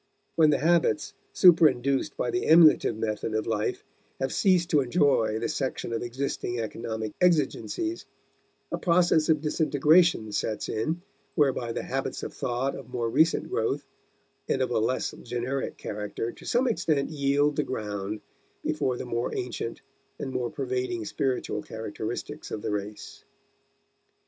When 0.35 0.49
the 0.49 0.57
habits 0.57 1.13
superinduced 1.31 2.17
by 2.17 2.31
the 2.31 2.47
emulative 2.47 2.97
method 2.97 3.35
of 3.35 3.45
life 3.45 3.83
have 4.19 4.33
ceased 4.33 4.71
to 4.71 4.81
enjoy 4.81 5.37
the 5.37 5.47
section 5.47 5.93
of 5.93 6.01
existing 6.01 6.59
economic 6.59 7.13
exigencies, 7.21 8.07
a 8.71 8.79
process 8.79 9.29
of 9.29 9.41
disintegration 9.41 10.31
sets 10.31 10.69
in 10.69 11.03
whereby 11.35 11.71
the 11.71 11.83
habits 11.83 12.23
of 12.23 12.33
thought 12.33 12.73
of 12.75 12.89
more 12.89 13.11
recent 13.11 13.47
growth 13.49 13.85
and 14.49 14.63
of 14.63 14.71
a 14.71 14.79
less 14.79 15.11
generic 15.21 15.77
character 15.77 16.31
to 16.31 16.45
some 16.45 16.67
extent 16.67 17.11
yield 17.11 17.55
the 17.55 17.61
ground 17.61 18.21
before 18.63 18.97
the 18.97 19.05
more 19.05 19.31
ancient 19.37 19.81
and 20.17 20.31
more 20.31 20.49
pervading 20.49 21.05
spiritual 21.05 21.61
characteristics 21.61 22.49
of 22.49 22.63
the 22.63 22.71
race. 22.71 23.23